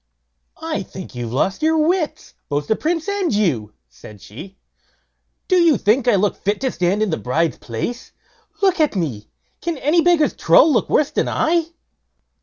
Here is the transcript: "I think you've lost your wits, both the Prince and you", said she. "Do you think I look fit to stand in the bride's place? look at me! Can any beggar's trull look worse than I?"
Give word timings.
"I 0.63 0.81
think 0.81 1.13
you've 1.13 1.31
lost 1.31 1.61
your 1.61 1.77
wits, 1.77 2.33
both 2.49 2.65
the 2.65 2.75
Prince 2.75 3.07
and 3.07 3.31
you", 3.31 3.73
said 3.87 4.19
she. 4.19 4.57
"Do 5.47 5.57
you 5.57 5.77
think 5.77 6.07
I 6.07 6.15
look 6.15 6.35
fit 6.37 6.59
to 6.61 6.71
stand 6.71 7.03
in 7.03 7.11
the 7.11 7.17
bride's 7.17 7.59
place? 7.59 8.11
look 8.63 8.79
at 8.79 8.95
me! 8.95 9.29
Can 9.61 9.77
any 9.77 10.01
beggar's 10.01 10.33
trull 10.33 10.73
look 10.73 10.89
worse 10.89 11.11
than 11.11 11.27
I?" 11.29 11.67